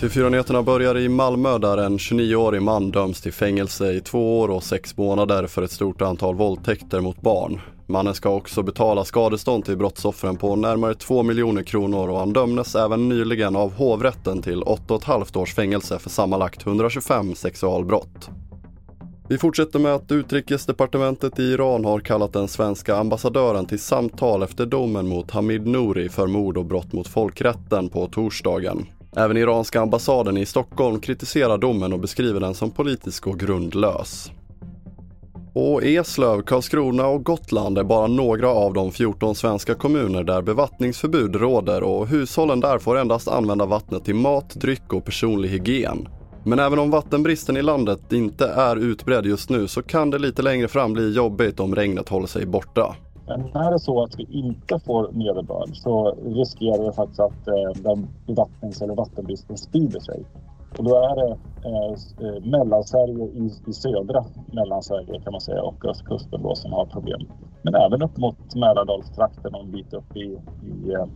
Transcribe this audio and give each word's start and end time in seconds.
TV4-nyheterna 0.00 0.62
börjar 0.62 0.98
i 0.98 1.08
Malmö 1.08 1.58
där 1.58 1.78
en 1.78 1.98
29-årig 1.98 2.62
man 2.62 2.90
döms 2.90 3.20
till 3.20 3.32
fängelse 3.32 3.92
i 3.92 4.00
två 4.00 4.40
år 4.40 4.48
och 4.48 4.62
sex 4.62 4.96
månader 4.96 5.46
för 5.46 5.62
ett 5.62 5.70
stort 5.70 6.02
antal 6.02 6.34
våldtäkter 6.34 7.00
mot 7.00 7.20
barn. 7.20 7.60
Mannen 7.86 8.14
ska 8.14 8.28
också 8.30 8.62
betala 8.62 9.04
skadestånd 9.04 9.64
till 9.64 9.76
brottsoffren 9.76 10.36
på 10.36 10.56
närmare 10.56 10.94
2 10.94 11.22
miljoner 11.22 11.62
kronor 11.62 12.08
och 12.08 12.18
han 12.18 12.32
dömdes 12.32 12.74
även 12.74 13.08
nyligen 13.08 13.56
av 13.56 13.72
hovrätten 13.72 14.42
till 14.42 14.62
8,5 14.62 15.38
års 15.38 15.54
fängelse 15.54 15.98
för 15.98 16.10
sammanlagt 16.10 16.66
125 16.66 17.34
sexualbrott. 17.34 18.30
Vi 19.32 19.38
fortsätter 19.38 19.78
med 19.78 19.94
att 19.94 20.12
utrikesdepartementet 20.12 21.38
i 21.38 21.42
Iran 21.42 21.84
har 21.84 22.00
kallat 22.00 22.32
den 22.32 22.48
svenska 22.48 22.96
ambassadören 22.96 23.66
till 23.66 23.78
samtal 23.78 24.42
efter 24.42 24.66
domen 24.66 25.08
mot 25.08 25.30
Hamid 25.30 25.66
Nouri 25.66 26.08
för 26.08 26.26
mord 26.26 26.56
och 26.56 26.64
brott 26.64 26.92
mot 26.92 27.08
folkrätten 27.08 27.88
på 27.88 28.06
torsdagen. 28.06 28.86
Även 29.16 29.36
iranska 29.36 29.80
ambassaden 29.80 30.36
i 30.36 30.46
Stockholm 30.46 31.00
kritiserar 31.00 31.58
domen 31.58 31.92
och 31.92 31.98
beskriver 31.98 32.40
den 32.40 32.54
som 32.54 32.70
politisk 32.70 33.26
och 33.26 33.38
grundlös. 33.38 34.30
Och 35.52 35.84
Eslöv, 35.84 36.42
Karlskrona 36.42 37.06
och 37.06 37.24
Gotland 37.24 37.78
är 37.78 37.84
bara 37.84 38.06
några 38.06 38.48
av 38.48 38.74
de 38.74 38.92
14 38.92 39.34
svenska 39.34 39.74
kommuner 39.74 40.24
där 40.24 40.42
bevattningsförbud 40.42 41.36
råder 41.36 41.82
och 41.82 42.06
hushållen 42.06 42.60
där 42.60 42.78
får 42.78 42.98
endast 42.98 43.28
använda 43.28 43.66
vattnet 43.66 44.04
till 44.04 44.14
mat, 44.14 44.54
dryck 44.54 44.92
och 44.92 45.04
personlig 45.04 45.48
hygien. 45.48 46.08
Men 46.44 46.58
även 46.58 46.78
om 46.78 46.90
vattenbristen 46.90 47.56
i 47.56 47.62
landet 47.62 48.12
inte 48.12 48.46
är 48.46 48.76
utbredd 48.76 49.26
just 49.26 49.50
nu 49.50 49.68
så 49.68 49.82
kan 49.82 50.10
det 50.10 50.18
lite 50.18 50.42
längre 50.42 50.68
fram 50.68 50.92
bli 50.92 51.12
jobbigt 51.12 51.60
om 51.60 51.74
regnet 51.74 52.08
håller 52.08 52.26
sig 52.26 52.46
borta. 52.46 52.96
Men 53.26 53.40
är 53.40 53.72
det 53.72 53.78
så 53.78 54.02
att 54.02 54.18
vi 54.18 54.26
inte 54.30 54.78
får 54.78 55.12
nederbörd 55.12 55.76
så 55.76 56.16
riskerar 56.24 56.84
vi 56.86 56.92
faktiskt 56.92 57.20
att 57.20 57.48
eh, 57.48 57.82
den 57.82 58.08
bevattnings 58.26 58.82
eller 58.82 58.94
vattenbristen 58.94 59.56
sprider 59.58 60.00
sig. 60.00 60.24
Och 60.78 60.84
då 60.84 60.96
är 60.96 61.16
det 61.16 61.36
eh, 61.64 62.28
eh, 62.28 62.42
Mellansverige 62.44 63.24
i, 63.24 63.50
i 63.66 63.72
södra 63.72 64.24
Mellansverige 64.52 65.20
kan 65.24 65.32
man 65.32 65.40
säga 65.40 65.62
och 65.62 65.84
östkusten 65.84 66.42
då 66.42 66.54
som 66.54 66.72
har 66.72 66.86
problem. 66.86 67.20
Men 67.62 67.74
även 67.74 68.02
upp 68.02 68.16
mot 68.16 68.54
Mälardalstrakten 68.54 69.54
och 69.54 69.60
en 69.60 69.70
bit 69.70 69.94
upp 69.94 70.16
i, 70.16 70.20
i, 70.20 70.92
eh, 70.92 71.06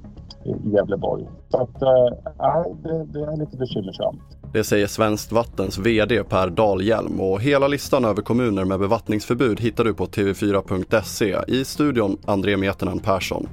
i 0.45 0.71
Gävleborg. 0.75 1.29
Så 1.49 1.63
att, 1.63 1.83
eh, 1.83 2.73
det, 2.83 3.05
det 3.05 3.21
är 3.21 3.37
lite 3.37 3.57
bekymmersamt. 3.57 4.23
Det 4.53 4.65
säger 4.65 4.87
Svenskt 4.87 5.33
Vattens 5.33 5.79
VD 5.79 6.25
Per 6.25 6.51
Dahlhjelm 6.51 7.21
och 7.21 7.41
hela 7.41 7.69
listan 7.69 8.05
över 8.05 8.23
kommuner 8.23 8.65
med 8.65 8.79
bevattningsförbud 8.79 9.61
hittar 9.61 9.85
du 9.85 9.95
på 9.95 10.07
tv4.se. 10.07 11.37
I 11.49 11.65
studion 11.65 12.17
André 12.25 12.57
Metenen 12.57 12.99
Persson. 12.99 13.49